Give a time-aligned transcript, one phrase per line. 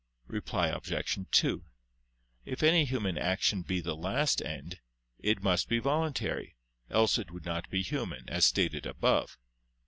[0.25, 1.19] Reply Obj.
[1.29, 1.63] 2:
[2.43, 4.79] If any human action be the last end,
[5.19, 6.55] it must be voluntary,
[6.89, 9.37] else it would not be human, as stated above.